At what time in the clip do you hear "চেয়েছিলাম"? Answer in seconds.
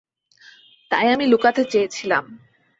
1.65-2.23